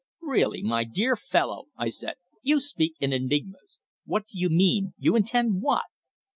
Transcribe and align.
"Really, 0.23 0.63
my 0.63 0.83
dear 0.83 1.15
fellow," 1.15 1.65
I 1.77 1.89
said, 1.89 2.15
"you 2.41 2.59
speak 2.59 2.95
in 2.99 3.13
enigmas. 3.13 3.77
What 4.05 4.25
do 4.25 4.39
you 4.39 4.49
mean 4.49 4.95
you 4.97 5.15
intend 5.15 5.61
what?" 5.61 5.85